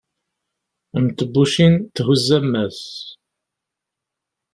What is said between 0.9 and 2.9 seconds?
mm tebbucin thuzz ammas